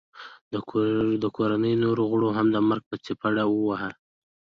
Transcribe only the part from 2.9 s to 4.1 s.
څپېړه وه وهي